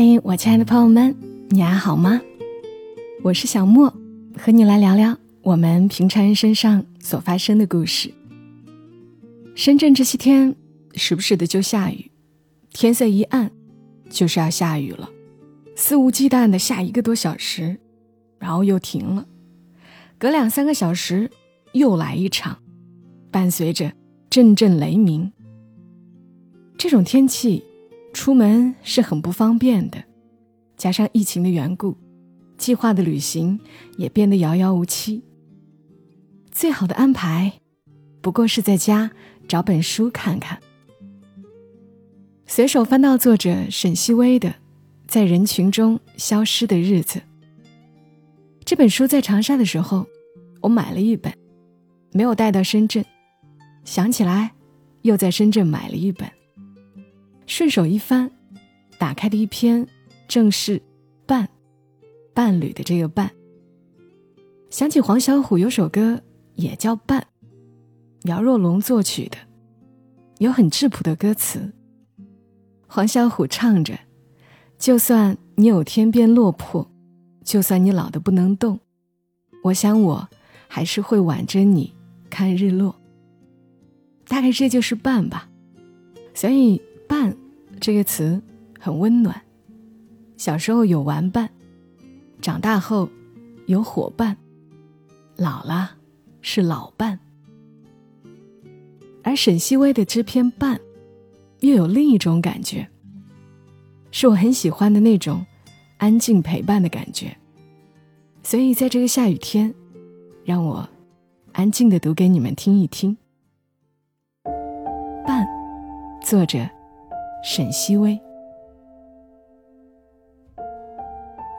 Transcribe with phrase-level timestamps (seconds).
[0.00, 1.12] 嘿，我亲爱的朋友们，
[1.50, 2.22] 你还好吗？
[3.24, 3.92] 我是小莫，
[4.38, 8.14] 和你来聊聊我们平常人身上所发生的故事。
[9.56, 10.54] 深圳这些天，
[10.94, 12.12] 时不时的就下雨，
[12.72, 13.50] 天色一暗，
[14.08, 15.10] 就是要下雨了，
[15.74, 17.80] 肆无忌惮的下一个多小时，
[18.38, 19.26] 然后又停了，
[20.16, 21.28] 隔两三个小时
[21.72, 22.56] 又来一场，
[23.32, 23.92] 伴随着
[24.30, 25.32] 阵阵雷鸣。
[26.76, 27.64] 这种天气。
[28.18, 30.02] 出门是很不方便的，
[30.76, 31.96] 加上疫情的缘故，
[32.56, 33.60] 计划的旅行
[33.96, 35.22] 也变得遥遥无期。
[36.50, 37.60] 最好的安排，
[38.20, 39.12] 不过是在家
[39.46, 40.58] 找本书看看。
[42.44, 44.48] 随手翻到作者沈西薇的
[45.06, 47.20] 《在人群中消失的日子》
[48.64, 50.04] 这本书，在长沙的时候，
[50.62, 51.32] 我买了一本，
[52.10, 53.04] 没有带到深圳，
[53.84, 54.54] 想起来，
[55.02, 56.28] 又在深圳买了一本。
[57.48, 58.30] 顺手一翻，
[58.98, 59.88] 打开的一篇
[60.28, 60.82] 正是
[61.26, 61.48] “伴”，
[62.34, 63.32] 伴侣的这个“伴”。
[64.68, 66.20] 想起黄小琥有首歌
[66.56, 67.26] 也叫《伴》，
[68.28, 69.38] 姚若龙作曲的，
[70.38, 71.72] 有很质朴的歌词。
[72.86, 73.98] 黄小琥唱着
[74.78, 76.86] ：“就算你有天变落魄，
[77.42, 78.78] 就算你老的不能动，
[79.64, 80.28] 我想我
[80.68, 81.94] 还是会挽着你
[82.28, 83.00] 看日落。”
[84.28, 85.48] 大概这就是“伴”吧，
[86.34, 86.82] 所以。
[87.08, 87.36] 伴，
[87.80, 88.40] 这个词
[88.78, 89.42] 很温暖。
[90.36, 91.50] 小时候有玩伴，
[92.40, 93.08] 长大后
[93.66, 94.36] 有伙伴，
[95.36, 95.96] 老了
[96.42, 97.18] 是老伴。
[99.24, 100.80] 而沈西薇的这篇伴，
[101.60, 102.88] 又有另一种感觉，
[104.12, 105.44] 是我很喜欢的那种
[105.96, 107.36] 安静陪伴的感觉。
[108.42, 109.74] 所以在这个下雨天，
[110.44, 110.88] 让我
[111.52, 113.16] 安静的读给你们听一听。
[115.26, 115.46] 伴，
[116.22, 116.77] 作者。
[117.42, 118.20] 沈西薇。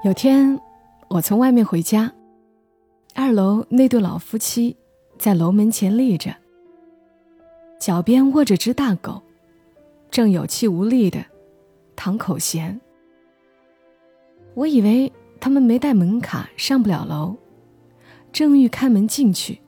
[0.04, 0.60] 有天，
[1.10, 2.14] 我从外面回家，
[3.16, 4.78] 二楼那对老夫妻
[5.18, 6.34] 在楼门前立着，
[7.80, 9.22] 脚边卧着只大狗，
[10.12, 11.26] 正有气无力的
[11.96, 12.80] 淌口涎。
[14.54, 17.36] 我以为他们没带门卡上不了楼，
[18.32, 19.62] 正欲开门进去，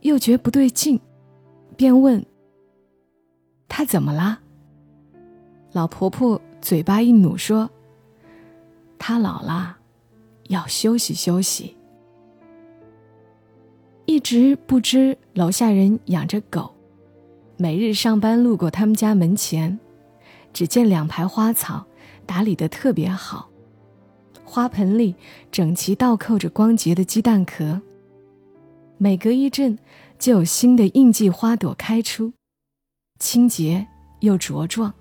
[0.00, 1.00] 又觉不对劲，
[1.76, 2.24] 便问
[3.68, 4.40] ：“他怎么了？”
[5.76, 7.68] 老婆婆嘴巴一努说
[8.98, 9.76] ：“她老了，
[10.48, 11.76] 要休息休息。”
[14.06, 16.74] 一直不知楼下人养着狗，
[17.58, 19.78] 每日上班路过他们家门前，
[20.50, 21.84] 只见两排花草
[22.24, 23.50] 打理的特别好，
[24.46, 25.14] 花盆里
[25.52, 27.82] 整齐倒扣着光洁的鸡蛋壳，
[28.96, 29.78] 每隔一阵
[30.18, 32.32] 就有新的应季花朵开出，
[33.18, 33.86] 清洁
[34.20, 34.94] 又茁壮。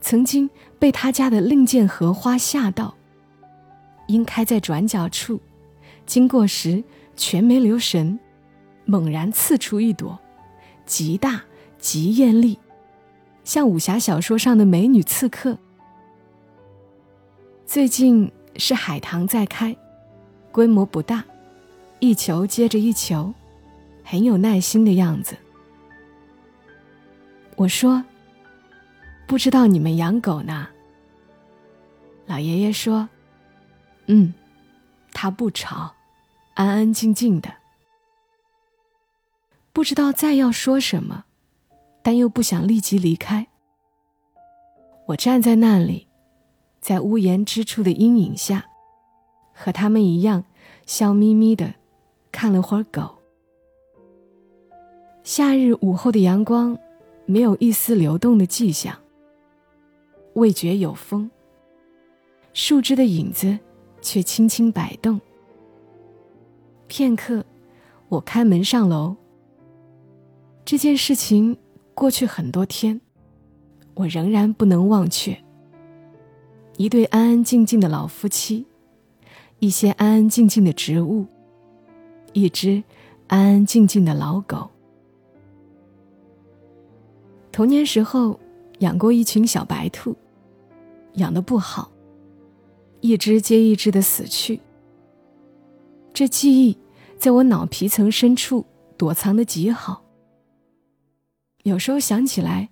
[0.00, 0.48] 曾经
[0.78, 2.94] 被他家的另件荷花吓到，
[4.06, 5.40] 因开在转角处，
[6.06, 6.82] 经过时
[7.16, 8.18] 全没留神，
[8.84, 10.18] 猛然刺出一朵，
[10.86, 11.42] 极大
[11.78, 12.58] 极艳丽，
[13.44, 15.58] 像武侠小说上的美女刺客。
[17.66, 19.76] 最近是海棠在开，
[20.52, 21.24] 规模不大，
[21.98, 23.34] 一球接着一球，
[24.04, 25.36] 很有耐心的样子。
[27.56, 28.04] 我说。
[29.28, 30.68] 不知道你们养狗呢？
[32.24, 33.10] 老爷爷说
[34.08, 34.32] ：“嗯，
[35.12, 35.94] 它不吵，
[36.54, 37.52] 安安静静的。”
[39.74, 41.26] 不知道再要说什么，
[42.02, 43.46] 但又不想立即离开。
[45.08, 46.06] 我站在那里，
[46.80, 48.64] 在屋檐之处的阴影下，
[49.52, 50.42] 和他们一样
[50.86, 51.74] 笑眯眯的
[52.32, 53.18] 看了会儿狗。
[55.22, 56.78] 夏日午后的阳光，
[57.26, 58.98] 没有一丝流动的迹象。
[60.38, 61.28] 未觉有风，
[62.52, 63.58] 树枝的影子
[64.00, 65.20] 却轻轻摆动。
[66.86, 67.44] 片刻，
[68.08, 69.16] 我开门上楼。
[70.64, 71.56] 这件事情
[71.92, 73.00] 过去很多天，
[73.94, 75.36] 我仍然不能忘却。
[76.76, 78.64] 一对安安静静的老夫妻，
[79.58, 81.26] 一些安安静静的植物，
[82.32, 82.84] 一只
[83.26, 84.70] 安安静静的老狗。
[87.50, 88.38] 童年时候
[88.78, 90.14] 养过一群小白兔。
[91.18, 91.90] 养的不好，
[93.00, 94.60] 一只接一只的死去。
[96.12, 96.76] 这记忆
[97.16, 98.64] 在我脑皮层深处
[98.96, 100.02] 躲藏的极好。
[101.64, 102.68] 有时候想起来，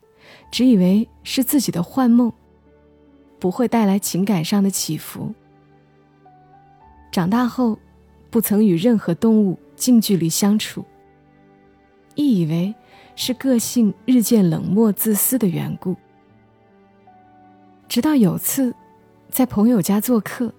[0.50, 2.32] 只以为是自己的幻梦，
[3.38, 5.34] 不会带来情感上的起伏。
[7.12, 7.78] 长大后，
[8.30, 10.84] 不曾与任何动物近距离相处，
[12.14, 12.74] 亦以为
[13.14, 15.96] 是个性日渐冷漠自私的缘故。
[17.96, 18.74] 直到有次
[19.30, 20.52] 在朋友家做客，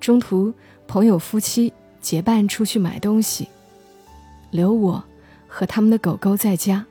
[0.00, 0.50] 中途
[0.88, 1.70] 朋友夫妻
[2.00, 3.46] 结伴出去买东西，
[4.50, 5.04] 留我
[5.46, 6.86] 和他们的狗狗在家。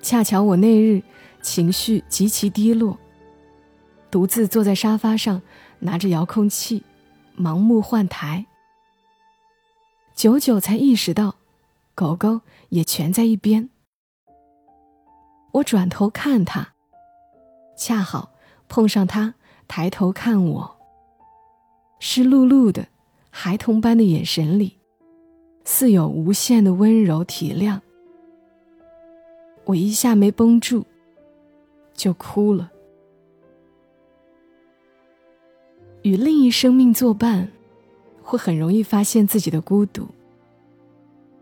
[0.00, 1.02] 恰巧我那日
[1.40, 2.96] 情绪极其低落，
[4.12, 5.42] 独自坐在沙发上，
[5.80, 6.84] 拿着遥控器，
[7.36, 8.46] 盲目换台。
[10.14, 11.34] 久久才意识到，
[11.96, 13.70] 狗狗也蜷在一边。
[15.54, 16.74] 我转头看他，
[17.84, 18.30] 恰好
[18.68, 19.34] 碰上他
[19.66, 20.76] 抬头看我。
[21.98, 22.86] 湿漉漉的，
[23.28, 24.78] 孩童般的眼神里，
[25.64, 27.80] 似有无限的温柔体谅。
[29.64, 30.84] 我一下没绷住，
[31.92, 32.70] 就哭了。
[36.02, 37.50] 与另一生命作伴，
[38.22, 40.06] 会很容易发现自己的孤独。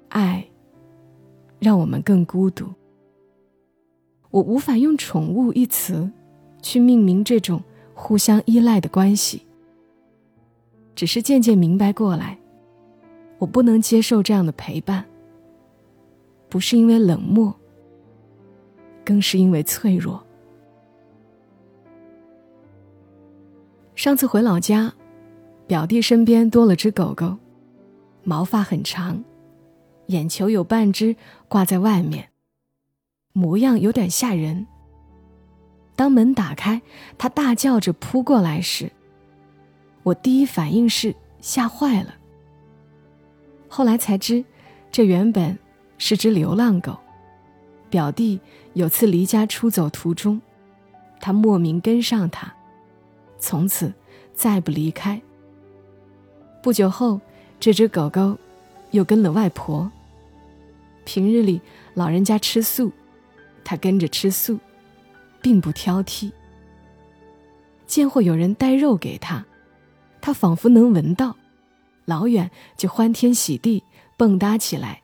[0.08, 0.48] 爱，
[1.58, 2.66] 让我们更孤独。
[4.30, 6.10] 我无法用“宠物”一词，
[6.62, 7.62] 去命名这种
[7.94, 9.46] 互相依赖的关系。
[10.94, 12.38] 只是渐渐明白过来，
[13.38, 15.04] 我不能接受这样的陪伴。
[16.48, 17.54] 不是因为冷漠。
[19.02, 20.22] 更是因为脆弱。
[23.96, 24.92] 上次回老家，
[25.66, 27.36] 表弟身边多了只狗狗，
[28.22, 29.24] 毛发很长，
[30.06, 31.16] 眼球有半只
[31.48, 32.28] 挂在外面，
[33.32, 34.64] 模样有点吓人。
[36.00, 36.80] 当门打开，
[37.18, 38.90] 它大叫着扑过来时，
[40.02, 42.14] 我第一反应是吓坏了。
[43.68, 44.42] 后来才知，
[44.90, 45.58] 这原本
[45.98, 46.96] 是只流浪狗。
[47.90, 48.40] 表弟
[48.72, 50.40] 有次离家出走途中，
[51.20, 52.50] 他莫名跟上他，
[53.38, 53.92] 从此
[54.32, 55.20] 再不离开。
[56.62, 57.20] 不久后，
[57.60, 58.38] 这只狗狗
[58.92, 59.92] 又跟了外婆。
[61.04, 61.60] 平日里
[61.92, 62.90] 老人家吃素，
[63.62, 64.58] 它跟着吃素，
[65.42, 66.32] 并不挑剔。
[67.86, 69.44] 见或有人带肉给他，
[70.20, 71.36] 他仿佛能闻到，
[72.04, 73.82] 老远就欢天喜地
[74.16, 75.02] 蹦跶起来，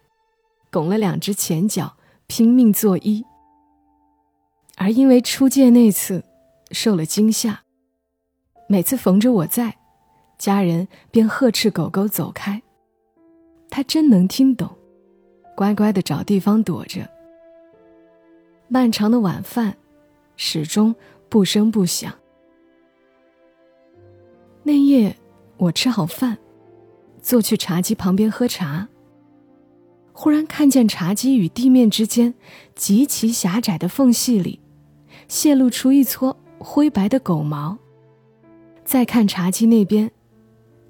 [0.70, 1.96] 拱了两只前脚。
[2.28, 3.24] 拼命作揖，
[4.76, 6.24] 而因为初见那次
[6.72, 7.62] 受了惊吓，
[8.68, 9.76] 每次逢着我在，
[10.36, 12.60] 家人便呵斥狗狗走开。
[13.70, 14.76] 它真能听懂，
[15.54, 17.08] 乖乖的找地方躲着。
[18.66, 19.76] 漫长的晚饭，
[20.36, 20.94] 始终
[21.28, 22.12] 不声不响。
[24.62, 25.16] 那夜
[25.56, 26.38] 我吃好饭，
[27.20, 28.88] 坐去茶几旁边喝茶。
[30.12, 32.34] 忽然看见茶几与地面之间
[32.74, 34.60] 极其狭窄的缝隙里，
[35.28, 37.76] 泄露出一撮灰白的狗毛。
[38.84, 40.10] 再看茶几那边，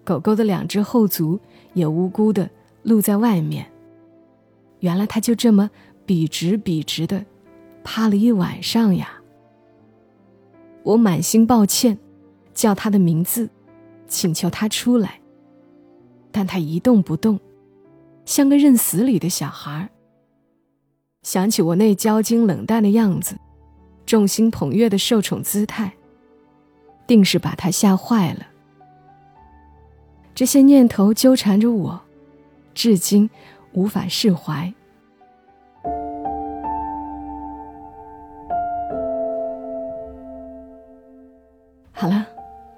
[0.04, 1.40] 狗狗的两只后足
[1.74, 2.48] 也无辜的
[2.82, 3.70] 露在外面。
[4.80, 5.70] 原来它就这么
[6.04, 7.24] 笔直笔直的
[7.82, 9.20] 趴了一晚上呀！
[10.86, 11.98] 我满心抱歉，
[12.54, 13.50] 叫他的名字，
[14.06, 15.20] 请求他出来，
[16.30, 17.40] 但他一动不动。
[18.24, 19.90] 像个认死理的小孩
[21.22, 23.36] 想起我那骄矜冷淡的样子，
[24.06, 25.92] 众星捧月的受宠姿态，
[27.04, 28.46] 定是把他吓坏了。
[30.36, 32.00] 这些念头纠缠着我，
[32.74, 33.28] 至今
[33.72, 34.72] 无法释怀。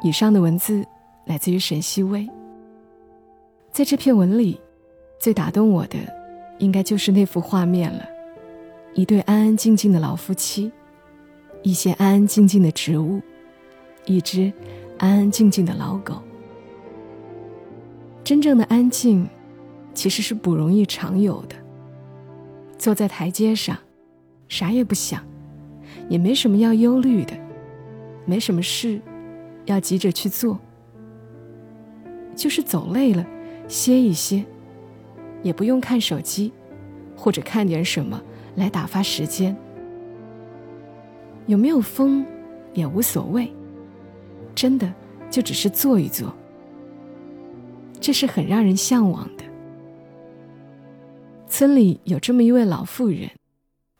[0.08, 0.82] 以上的文字
[1.26, 2.26] 来自于沈西薇，
[3.70, 4.58] 在这篇文里。
[5.18, 5.98] 最打动我的，
[6.60, 8.08] 应该就是那幅画面了：
[8.94, 10.70] 一对安安静静的老夫妻，
[11.62, 13.20] 一些安安静静的植物，
[14.06, 14.50] 一只
[14.96, 16.22] 安安静静的老狗。
[18.24, 19.28] 真正的安静，
[19.92, 21.56] 其实是不容易常有的。
[22.78, 23.76] 坐在台阶上，
[24.48, 25.22] 啥也不想，
[26.08, 27.36] 也没什么要忧虑的，
[28.24, 29.02] 没什么事
[29.68, 30.58] 要急着去做，
[32.34, 33.24] 就是走累了，
[33.68, 34.44] 歇一歇。
[35.42, 36.52] 也不用看手机，
[37.14, 38.20] 或者看点什么
[38.56, 39.56] 来打发时间。
[41.46, 42.26] 有没有风
[42.74, 43.52] 也无所谓，
[44.54, 44.92] 真的
[45.30, 46.34] 就只是坐一坐。
[48.00, 49.44] 这是很让人向往的。
[51.46, 53.30] 村里有这么一位老妇人，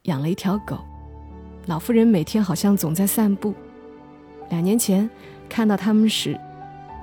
[0.03, 0.79] 养了一条狗。
[1.67, 3.55] 老妇人每天好像总在散步。
[4.51, 5.09] 两年前
[5.49, 6.39] 看到他们时，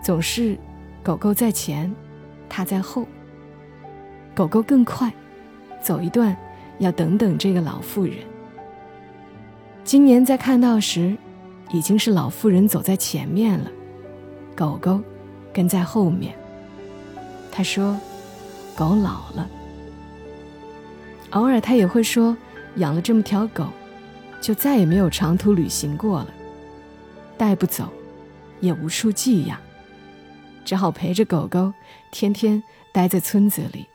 [0.03, 0.57] 总是
[1.03, 1.93] 狗狗在前，
[2.47, 3.05] 它在后。
[4.33, 5.11] 狗狗更快，
[5.81, 6.35] 走一段
[6.79, 8.15] 要等等这个老妇人。
[9.83, 11.15] 今年在看到时，
[11.71, 13.71] 已经是老妇人走在前面了，
[14.55, 14.99] 狗狗
[15.53, 16.35] 跟在后面。
[17.51, 17.97] 他说
[18.75, 19.49] ：“狗老了。”
[21.31, 22.35] 偶尔他也会说
[22.75, 23.67] ：“养了这么条狗，
[24.41, 26.27] 就再也没有长途旅行过了。”
[27.37, 27.89] 带不走，
[28.65, 29.60] 也无处寄养，
[30.65, 31.72] 只好陪着狗狗，
[32.12, 33.86] 天天待在村子里。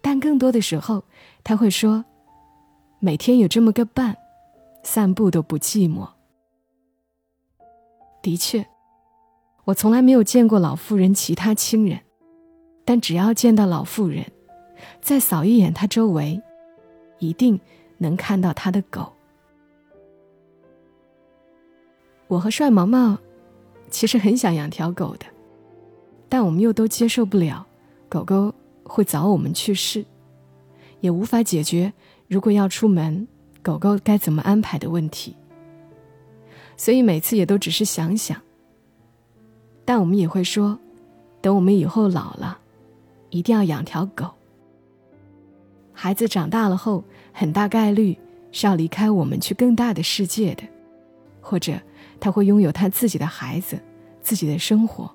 [0.00, 1.04] 但更多的时候，
[1.44, 2.04] 他会说
[2.98, 4.16] ：“每天有这么个伴，
[4.82, 6.08] 散步都不寂寞。”
[8.22, 8.66] 的确，
[9.64, 12.00] 我从来没有见过老妇人其他亲人，
[12.84, 14.24] 但只要见到老妇人，
[15.00, 16.40] 再扫一眼她周围，
[17.18, 17.60] 一定
[17.98, 19.12] 能看到她的狗。
[22.28, 23.18] 我和帅毛毛
[23.90, 25.24] 其实很想养条狗的，
[26.28, 27.66] 但我们又都接受不了
[28.06, 28.54] 狗狗
[28.84, 30.04] 会早我们去世，
[31.00, 31.90] 也无法解决
[32.26, 33.26] 如果要出门
[33.62, 35.34] 狗狗该怎么安排的问题。
[36.76, 38.38] 所以每次也都只是想想。
[39.86, 40.78] 但我们也会说，
[41.40, 42.58] 等我们以后老了，
[43.30, 44.26] 一定要养条狗。
[45.94, 48.18] 孩子长大了后，很大概率
[48.52, 50.62] 是要离开我们去更大的世界的，
[51.40, 51.72] 或者。
[52.20, 53.80] 他会拥有他自己的孩子，
[54.20, 55.14] 自己的生活。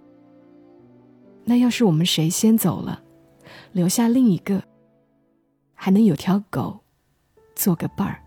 [1.46, 3.04] 那要是我们谁先走了，
[3.74, 4.64] 留下另一个，
[5.74, 6.80] 还能有条狗，
[7.56, 8.22] 做个伴儿。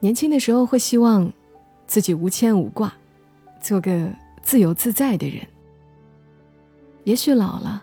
[0.00, 1.32] 年轻的时候会希望
[1.86, 2.92] 自己无牵无挂，
[3.60, 4.10] 做个
[4.42, 5.46] 自由自在的人。
[7.04, 7.82] 也许老了，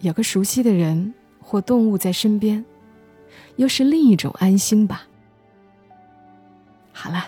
[0.00, 2.62] 有个熟悉的人或动物在身边，
[3.56, 5.06] 又是另一种安心吧。
[6.92, 7.26] 好了。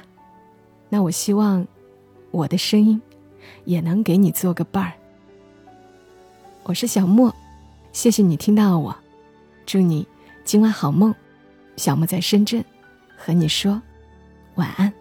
[0.94, 1.66] 那我希望，
[2.30, 3.02] 我的声音
[3.64, 4.92] 也能给你做个伴儿。
[6.62, 7.34] 我是小莫，
[7.90, 8.96] 谢谢你听到我，
[9.66, 10.06] 祝你
[10.44, 11.12] 今晚好梦。
[11.76, 12.64] 小莫在深圳，
[13.16, 13.82] 和你说
[14.54, 14.92] 晚安。